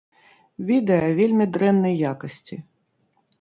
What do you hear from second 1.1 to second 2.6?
вельмі дрэннай якасці.